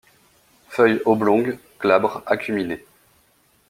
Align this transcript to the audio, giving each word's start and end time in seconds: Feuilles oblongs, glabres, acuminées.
Feuilles 0.69 1.03
oblongs, 1.05 1.59
glabres, 1.79 2.23
acuminées. 2.25 2.83